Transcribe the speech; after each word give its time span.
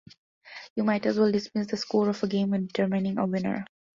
You 0.75 0.83
might 0.83 1.05
as 1.05 1.19
well 1.19 1.31
dismiss 1.31 1.67
the 1.67 1.77
score 1.77 2.09
of 2.09 2.23
a 2.23 2.27
game 2.27 2.49
when 2.49 2.65
determining 2.65 3.19
a 3.19 3.27
winner. 3.27 3.67